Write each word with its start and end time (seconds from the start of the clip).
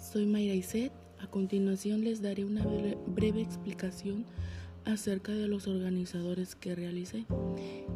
soy 0.00 0.26
Mayra 0.26 0.54
Iset. 0.54 0.92
A 1.20 1.26
continuación 1.26 2.04
les 2.04 2.22
daré 2.22 2.44
una 2.44 2.64
breve 3.06 3.40
explicación 3.40 4.24
acerca 4.84 5.32
de 5.32 5.48
los 5.48 5.66
organizadores 5.66 6.54
que 6.54 6.74
realicé. 6.74 7.26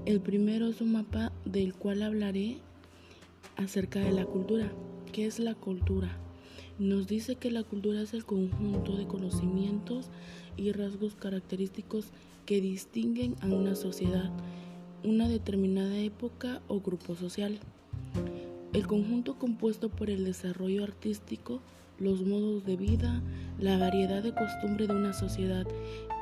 El 0.04 0.20
primero 0.20 0.66
es 0.68 0.80
un 0.80 0.92
mapa 0.92 1.32
del 1.44 1.74
cual 1.74 2.02
hablaré 2.02 2.58
acerca 3.56 4.00
de 4.00 4.12
la 4.12 4.24
cultura. 4.24 4.72
¿Qué 5.12 5.26
es 5.26 5.38
la 5.38 5.54
cultura? 5.54 6.18
Nos 6.78 7.06
dice 7.06 7.36
que 7.36 7.50
la 7.50 7.62
cultura 7.62 8.02
es 8.02 8.12
el 8.12 8.24
conjunto 8.24 8.96
de 8.96 9.06
conocimientos 9.06 10.10
y 10.56 10.72
rasgos 10.72 11.14
característicos 11.14 12.06
que 12.44 12.60
distinguen 12.60 13.36
a 13.40 13.46
una 13.46 13.76
sociedad, 13.76 14.30
una 15.04 15.28
determinada 15.28 15.96
época 15.98 16.60
o 16.66 16.80
grupo 16.80 17.14
social. 17.14 17.60
El 18.72 18.86
conjunto 18.86 19.38
compuesto 19.38 19.90
por 19.90 20.08
el 20.08 20.24
desarrollo 20.24 20.82
artístico, 20.82 21.60
los 21.98 22.22
modos 22.22 22.64
de 22.64 22.76
vida, 22.76 23.20
la 23.58 23.76
variedad 23.76 24.22
de 24.22 24.32
costumbre 24.32 24.86
de 24.86 24.94
una 24.94 25.12
sociedad 25.12 25.66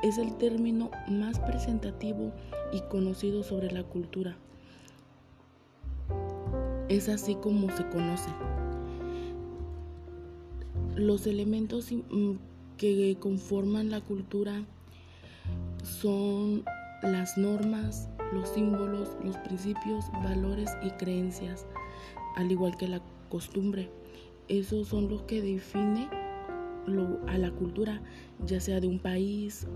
es 0.03 0.17
el 0.17 0.37
término 0.37 0.91
más 1.07 1.39
presentativo 1.39 2.33
y 2.73 2.81
conocido 2.81 3.43
sobre 3.43 3.71
la 3.71 3.83
cultura. 3.83 4.35
Es 6.89 7.07
así 7.07 7.35
como 7.35 7.69
se 7.77 7.87
conoce. 7.87 8.29
Los 10.97 11.27
elementos 11.27 11.89
mm, 11.89 12.33
que 12.75 13.15
conforman 13.17 13.91
la 13.91 14.01
cultura 14.01 14.65
son 15.83 16.65
las 17.01 17.37
normas, 17.37 18.09
los 18.33 18.49
símbolos, 18.49 19.15
los 19.23 19.37
principios, 19.37 20.03
valores 20.21 20.69
y 20.83 20.89
creencias 20.91 21.65
al 22.35 22.51
igual 22.51 22.77
que 22.77 22.87
la 22.87 23.01
costumbre. 23.29 23.89
Esos 24.47 24.87
son 24.89 25.09
los 25.09 25.23
que 25.23 25.41
definen 25.41 26.09
a 27.27 27.37
la 27.37 27.51
cultura, 27.51 28.01
ya 28.45 28.59
sea 28.59 28.79
de 28.79 28.87
un 28.87 28.99
país, 28.99 29.67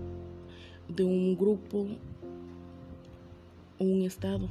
de 0.88 1.04
un 1.04 1.36
grupo 1.36 1.86
o 3.78 3.84
un 3.84 4.02
estado. 4.02 4.48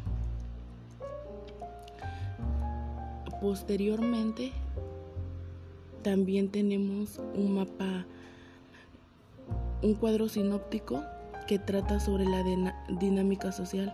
Posteriormente, 3.42 4.52
también 6.02 6.50
tenemos 6.50 7.19
un 7.36 7.56
mapa, 7.56 8.06
un 9.84 9.95
cuadro 9.95 10.30
sinóptico 10.30 11.03
que 11.47 11.59
trata 11.59 12.00
sobre 12.00 12.25
la 12.25 12.44
dinámica 13.00 13.52
social. 13.52 13.94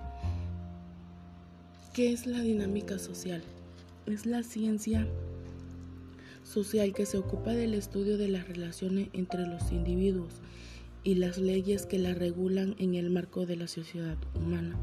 ¿Qué 1.93 2.13
es 2.13 2.25
la 2.25 2.39
dinámica 2.39 2.97
social? 2.99 3.43
Es 4.05 4.25
la 4.25 4.43
ciencia 4.43 5.07
social 6.43 6.93
que 6.93 7.05
se 7.05 7.17
ocupa 7.17 7.51
del 7.53 7.73
estudio 7.73 8.17
de 8.17 8.27
las 8.27 8.47
relaciones 8.47 9.09
entre 9.13 9.47
los 9.47 9.71
individuos 9.71 10.41
y 11.03 11.15
las 11.15 11.37
leyes 11.37 11.85
que 11.85 11.99
la 11.99 12.13
regulan 12.13 12.75
en 12.77 12.95
el 12.95 13.09
marco 13.09 13.45
de 13.45 13.55
la 13.55 13.67
sociedad 13.67 14.17
humana. 14.35 14.75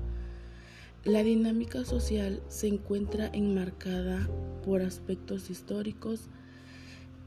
La 1.05 1.23
dinámica 1.23 1.85
social 1.85 2.43
se 2.49 2.69
encuentra 2.69 3.31
enmarcada 3.33 4.29
por 4.65 4.83
aspectos 4.83 5.51
históricos 5.51 6.29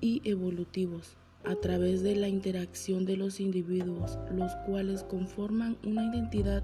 y 0.02 0.22
evolutivos 0.30 1.16
a 1.44 1.56
través 1.56 2.03
de 2.03 2.16
la 2.16 2.28
interacción 2.28 3.06
de 3.06 3.17
los 3.17 3.39
individuos, 3.39 4.17
los 4.34 4.53
cuales 4.66 5.03
conforman 5.03 5.78
una 5.83 6.06
identidad 6.06 6.64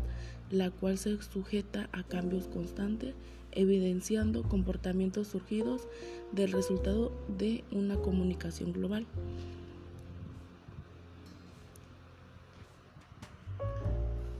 la 0.50 0.72
cual 0.72 0.98
se 0.98 1.22
sujeta 1.22 1.90
a 1.92 2.04
cambios 2.04 2.48
constantes 2.48 3.16
evidenciando 3.52 4.44
comportamientos 4.44 5.28
surgidos 5.28 5.88
del 6.32 6.52
resultado 6.52 7.12
de 7.38 7.64
una 7.72 7.96
comunicación 7.98 8.72
global. 8.72 9.06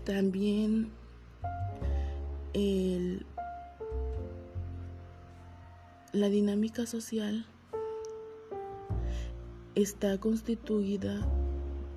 También 0.06 0.92
la 6.14 6.30
dinámica 6.30 6.86
social 6.86 7.46
está 9.82 10.20
constituida 10.20 11.28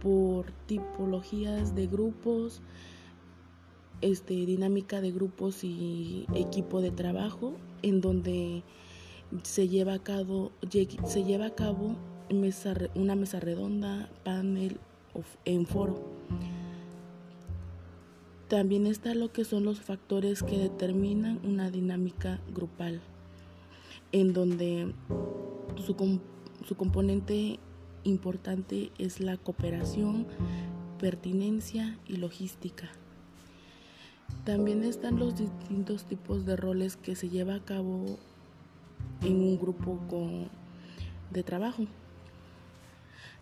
por 0.03 0.53
tipologías 0.67 1.75
de 1.75 1.87
grupos, 1.87 2.61
este, 4.03 4.35
dinámica 4.35 5.01
de 5.01 5.11
grupos 5.11 5.65
y 5.65 6.27
equipo 6.35 6.83
de 6.83 6.91
trabajo 6.91 7.55
en 7.83 8.03
donde 8.03 8.63
se 9.43 9.69
lleva 9.69 9.95
a 9.95 10.03
cabo, 10.03 10.53
se 11.05 11.25
lleva 11.25 11.47
a 11.47 11.55
cabo 11.55 11.97
una 12.95 13.17
mesa 13.17 13.41
redonda, 13.41 14.11
panel 14.25 14.79
en 15.47 15.67
foro. 15.67 16.05
También 18.49 18.87
está 18.87 19.15
lo 19.15 19.33
que 19.33 19.45
son 19.45 19.65
los 19.65 19.81
factores 19.81 20.43
que 20.43 20.59
determinan 20.59 21.41
una 21.45 21.71
dinámica 21.71 22.41
grupal, 22.53 23.01
en 24.13 24.35
donde 24.35 24.93
su, 25.87 26.21
su 26.67 26.77
componente 26.77 27.59
importante 28.05 28.91
es 28.99 29.21
la 29.21 29.37
cooperación, 29.37 30.27
pertinencia 30.99 31.99
y 32.07 32.17
logística. 32.17 32.89
También 34.45 34.85
están 34.85 35.19
los 35.19 35.37
distintos 35.37 36.05
tipos 36.05 36.47
de 36.47 36.57
roles 36.57 36.97
que 36.97 37.15
se 37.15 37.29
lleva 37.29 37.57
a 37.57 37.65
cabo 37.65 38.19
en 39.23 39.43
un 39.43 39.59
grupo 39.59 39.99
de 41.31 41.43
trabajo. 41.43 41.85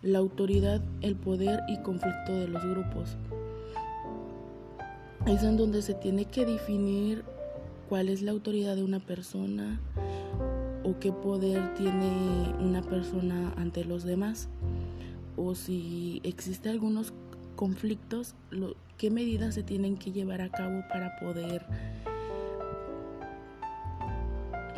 La 0.01 0.19
autoridad, 0.19 0.81
el 1.01 1.15
poder 1.15 1.61
y 1.67 1.81
conflicto 1.81 2.33
de 2.33 2.47
los 2.47 2.63
grupos. 2.63 3.17
Es 5.25 5.43
en 5.43 5.57
donde 5.57 5.81
se 5.81 5.93
tiene 5.93 6.25
que 6.25 6.45
definir 6.45 7.23
cuál 7.89 8.07
es 8.09 8.21
la 8.21 8.31
autoridad 8.31 8.75
de 8.75 8.83
una 8.83 8.99
persona 8.99 9.79
o 10.89 10.99
qué 10.99 11.11
poder 11.11 11.73
tiene 11.75 12.53
una 12.59 12.81
persona 12.81 13.53
ante 13.57 13.83
los 13.85 14.03
demás 14.03 14.49
o 15.35 15.55
si 15.55 16.19
existe 16.23 16.69
algunos 16.69 17.13
conflictos, 17.55 18.35
qué 18.97 19.09
medidas 19.09 19.55
se 19.55 19.63
tienen 19.63 19.97
que 19.97 20.11
llevar 20.11 20.41
a 20.41 20.49
cabo 20.49 20.83
para 20.89 21.17
poder 21.19 21.65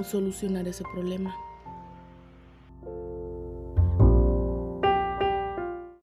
solucionar 0.04 0.68
ese 0.68 0.84
problema. 0.94 1.36